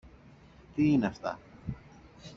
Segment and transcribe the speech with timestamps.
[0.75, 1.39] Τί είναι αυτά!